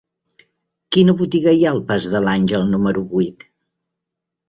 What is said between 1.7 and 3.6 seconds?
al pas de l'Àngel número vuit?